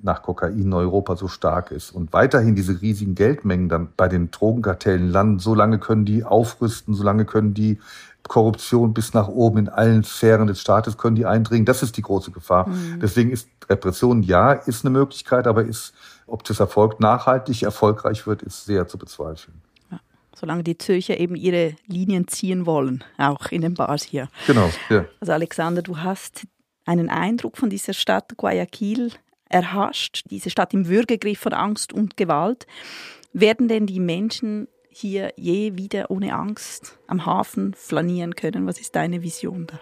nach 0.02 0.24
Kokain 0.24 0.58
in 0.58 0.74
Europa 0.74 1.16
so 1.16 1.28
stark 1.28 1.72
ist 1.72 1.92
und 1.92 2.14
weiterhin 2.14 2.56
diese 2.56 2.82
riesigen 2.82 3.16
Geldmengen 3.16 3.70
dann 3.70 3.90
bei 3.98 4.08
den 4.08 4.32
Drogenkartellen 4.32 5.10
landen, 5.10 5.40
solange 5.40 5.80
können 5.80 6.06
die 6.06 6.24
aufrüsten, 6.24 6.94
solange 6.94 7.26
können 7.26 7.54
die 7.54 7.80
Korruption 8.28 8.94
bis 8.94 9.14
nach 9.14 9.28
oben 9.28 9.60
in 9.60 9.70
allen 9.70 10.04
Sphären 10.04 10.48
des 10.48 10.62
Staates 10.62 10.98
können 10.98 11.16
die 11.16 11.26
eindringen. 11.26 11.66
Das 11.66 11.84
ist 11.84 11.98
die 11.98 12.02
große 12.02 12.32
Gefahr. 12.32 12.70
Mhm. 12.70 13.00
Deswegen 13.02 13.32
ist 13.32 13.50
Repression 13.70 14.24
ja, 14.24 14.54
ist 14.54 14.86
eine 14.86 14.92
Möglichkeit, 14.92 15.48
aber 15.48 15.64
ist, 15.64 15.94
ob 16.28 16.44
das 16.44 16.60
Erfolg 16.60 17.00
nachhaltig 17.00 17.64
erfolgreich 17.64 18.28
wird, 18.28 18.42
ist 18.42 18.66
sehr 18.66 18.88
zu 18.88 18.98
bezweifeln. 18.98 19.62
Ja, 19.92 20.00
solange 20.36 20.64
die 20.64 20.78
Zürcher 20.78 21.20
eben 21.20 21.36
ihre 21.36 21.76
Linien 21.88 22.28
ziehen 22.28 22.66
wollen, 22.66 23.04
auch 23.18 23.52
in 23.52 23.62
den 23.62 23.74
Bars 23.74 24.04
hier. 24.04 24.28
Genau. 24.48 24.70
Ja. 24.90 25.06
Also 25.20 25.34
Alexander, 25.34 25.82
du 25.82 25.98
hast 25.98 26.46
einen 26.86 27.10
Eindruck 27.10 27.58
von 27.58 27.70
dieser 27.70 27.94
Stadt 27.94 28.36
Guayaquil 28.38 29.12
erhascht, 29.50 30.24
diese 30.30 30.50
Stadt 30.50 30.74
im 30.74 30.88
Würgegriff 30.88 31.40
von 31.40 31.54
Angst 31.54 31.94
und 31.94 32.18
Gewalt. 32.18 32.66
Werden 33.34 33.68
denn 33.68 33.86
die 33.86 34.00
Menschen 34.00 34.68
hier 34.92 35.34
je 35.38 35.78
wieder 35.78 36.12
ohne 36.12 36.34
Angst 36.34 37.00
am 37.08 37.26
Hafen 37.26 37.74
flanieren 37.74 38.36
können? 38.36 38.68
Was 38.68 38.80
ist 38.80 38.96
deine 38.96 39.24
Vision 39.24 39.68
da? 39.68 39.80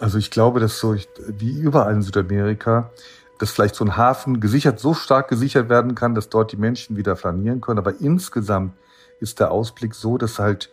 Also 0.00 0.18
ich 0.18 0.30
glaube, 0.30 0.60
dass 0.60 0.78
so 0.78 0.96
wie 1.28 1.52
überall 1.52 1.92
in 1.92 2.02
Südamerika, 2.02 2.90
dass 3.38 3.50
vielleicht 3.50 3.74
so 3.74 3.84
ein 3.84 3.96
Hafen 3.96 4.40
gesichert, 4.40 4.80
so 4.80 4.94
stark 4.94 5.28
gesichert 5.28 5.68
werden 5.68 5.94
kann, 5.94 6.14
dass 6.14 6.28
dort 6.28 6.52
die 6.52 6.56
Menschen 6.56 6.96
wieder 6.96 7.16
flanieren 7.16 7.60
können. 7.60 7.78
Aber 7.78 8.00
insgesamt 8.00 8.74
ist 9.20 9.40
der 9.40 9.50
Ausblick 9.50 9.94
so, 9.94 10.16
dass 10.16 10.38
halt 10.38 10.70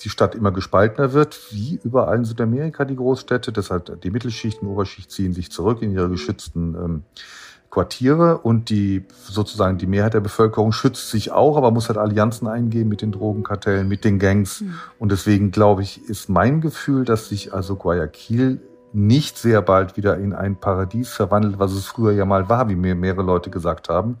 die 0.00 0.08
Stadt 0.08 0.34
immer 0.34 0.52
gespaltener 0.52 1.12
wird, 1.12 1.40
wie 1.50 1.80
überall 1.82 2.16
in 2.16 2.24
Südamerika 2.24 2.84
die 2.84 2.96
Großstädte. 2.96 3.52
dass 3.52 3.70
halt 3.70 4.04
die 4.04 4.10
Mittelschicht 4.10 4.62
und 4.62 4.68
Oberschicht 4.68 5.10
ziehen 5.10 5.32
sich 5.32 5.50
zurück 5.50 5.82
in 5.82 5.92
ihre 5.92 6.08
geschützten 6.08 6.74
ähm, 6.74 7.02
Quartiere 7.72 8.36
und 8.36 8.68
die 8.68 9.06
sozusagen 9.24 9.78
die 9.78 9.86
Mehrheit 9.86 10.12
der 10.12 10.20
Bevölkerung 10.20 10.72
schützt 10.72 11.10
sich 11.10 11.32
auch, 11.32 11.56
aber 11.56 11.70
muss 11.70 11.88
halt 11.88 11.96
Allianzen 11.96 12.46
eingehen 12.46 12.86
mit 12.86 13.00
den 13.00 13.12
Drogenkartellen, 13.12 13.88
mit 13.88 14.04
den 14.04 14.18
Gangs. 14.18 14.60
Mhm. 14.60 14.74
Und 14.98 15.10
deswegen 15.10 15.52
glaube 15.52 15.80
ich, 15.80 16.06
ist 16.06 16.28
mein 16.28 16.60
Gefühl, 16.60 17.06
dass 17.06 17.30
sich 17.30 17.54
also 17.54 17.76
Guayaquil 17.76 18.60
nicht 18.92 19.38
sehr 19.38 19.62
bald 19.62 19.96
wieder 19.96 20.18
in 20.18 20.34
ein 20.34 20.56
Paradies 20.56 21.08
verwandelt, 21.08 21.58
was 21.58 21.72
es 21.72 21.86
früher 21.86 22.12
ja 22.12 22.26
mal 22.26 22.50
war, 22.50 22.68
wie 22.68 22.74
mir 22.76 22.94
mehrere 22.94 23.22
Leute 23.22 23.48
gesagt 23.48 23.88
haben. 23.88 24.18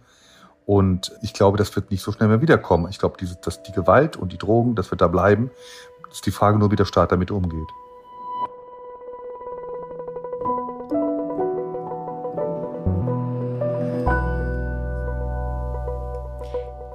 Und 0.64 1.12
ich 1.20 1.34
glaube, 1.34 1.58
das 1.58 1.76
wird 1.76 1.90
nicht 1.90 2.02
so 2.02 2.10
schnell 2.10 2.30
mehr 2.30 2.40
wiederkommen. 2.40 2.86
Ich 2.88 2.98
glaube, 2.98 3.16
diese, 3.20 3.36
dass 3.36 3.62
die 3.62 3.72
Gewalt 3.72 4.16
und 4.16 4.32
die 4.32 4.38
Drogen, 4.38 4.76
das 4.76 4.90
wird 4.90 5.02
da 5.02 5.08
bleiben. 5.08 5.50
Das 6.08 6.14
ist 6.14 6.26
die 6.26 6.30
Frage 6.30 6.58
nur, 6.58 6.70
wie 6.70 6.76
der 6.76 6.86
Staat 6.86 7.12
damit 7.12 7.30
umgeht. 7.30 7.68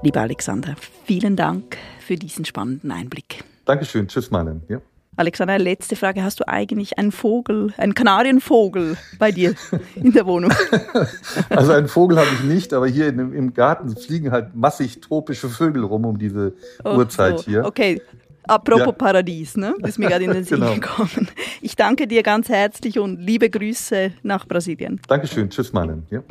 Lieber 0.07 0.21
Alexander, 0.21 0.75
vielen 1.03 1.35
Dank 1.35 1.75
für 1.99 2.15
diesen 2.15 2.45
spannenden 2.45 2.93
Einblick. 2.93 3.43
Dankeschön. 3.65 4.07
Tschüss, 4.07 4.31
Marlen. 4.31 4.63
Ja. 4.69 4.79
Alexander, 5.17 5.59
letzte 5.59 5.97
Frage. 5.97 6.23
Hast 6.23 6.39
du 6.39 6.47
eigentlich 6.47 6.97
einen 6.97 7.11
Vogel, 7.11 7.73
einen 7.75 7.93
Kanarienvogel 7.93 8.95
bei 9.19 9.33
dir 9.33 9.53
in 9.95 10.13
der 10.13 10.25
Wohnung? 10.25 10.53
Also 11.49 11.73
einen 11.73 11.89
Vogel 11.89 12.17
habe 12.19 12.29
ich 12.35 12.43
nicht, 12.45 12.73
aber 12.73 12.87
hier 12.87 13.09
in, 13.09 13.33
im 13.33 13.53
Garten 13.53 13.97
fliegen 13.97 14.31
halt 14.31 14.55
massig 14.55 15.01
tropische 15.01 15.49
Vögel 15.49 15.83
rum 15.83 16.05
um 16.05 16.17
diese 16.17 16.53
oh, 16.85 16.95
Uhrzeit 16.95 17.41
hier. 17.41 17.65
Okay, 17.65 18.01
Apropos 18.43 18.85
ja. 18.85 18.91
Paradies, 18.93 19.57
ne? 19.57 19.75
Ist 19.83 19.99
mir 19.99 20.07
gerade 20.07 20.23
in 20.23 20.31
den 20.31 20.43
Sinn 20.45 20.61
genau. 20.61 20.73
gekommen. 20.73 21.27
Ich 21.59 21.75
danke 21.75 22.07
dir 22.07 22.23
ganz 22.23 22.47
herzlich 22.47 22.97
und 22.97 23.19
liebe 23.19 23.49
Grüße 23.49 24.13
nach 24.23 24.47
Brasilien. 24.47 25.01
Dankeschön. 25.05 25.49
Tschüss, 25.49 25.73
Marlen. 25.73 26.07
Ja. 26.09 26.23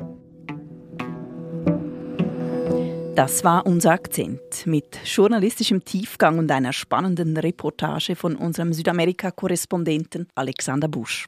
Das 3.17 3.45
war 3.45 3.65
unser 3.65 3.93
Akzent 3.93 4.67
mit 4.67 4.99
journalistischem 5.07 5.83
Tiefgang 5.83 6.39
und 6.39 6.51
einer 6.51 6.75
spannenden 6.75 7.35
Reportage 7.39 8.15
von 8.15 8.37
unserem 8.37 8.75
Südamerika-Korrespondenten 8.75 10.29
Alexander 10.35 10.87
Busch. 10.87 11.25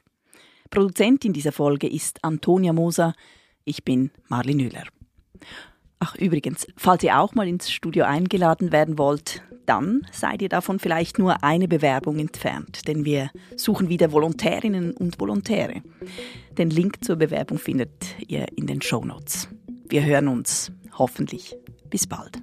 Produzentin 0.69 1.33
dieser 1.33 1.51
Folge 1.51 1.89
ist 1.89 2.23
Antonia 2.23 2.73
Moser. 2.73 3.15
Ich 3.65 3.83
bin 3.83 4.11
Marlin 4.27 4.57
Müller. 4.57 4.83
Ach 5.97 6.13
übrigens, 6.13 6.67
falls 6.77 7.01
ihr 7.01 7.19
auch 7.19 7.33
mal 7.33 7.47
ins 7.47 7.71
Studio 7.71 8.05
eingeladen 8.05 8.71
werden 8.71 8.99
wollt, 8.99 9.41
dann 9.65 10.05
seid 10.11 10.43
ihr 10.43 10.49
davon 10.49 10.77
vielleicht 10.77 11.17
nur 11.17 11.43
eine 11.43 11.67
Bewerbung 11.67 12.19
entfernt, 12.19 12.87
denn 12.87 13.03
wir 13.03 13.31
suchen 13.55 13.89
wieder 13.89 14.11
Volontärinnen 14.11 14.91
und 14.91 15.19
Volontäre. 15.19 15.81
Den 16.55 16.69
Link 16.69 17.03
zur 17.03 17.15
Bewerbung 17.15 17.57
findet 17.57 18.15
ihr 18.27 18.45
in 18.55 18.67
den 18.67 18.83
Show 18.83 19.03
Notes. 19.03 19.49
Wir 19.87 20.05
hören 20.05 20.27
uns 20.27 20.71
hoffentlich 20.99 21.55
bis 21.89 22.07
bald. 22.07 22.41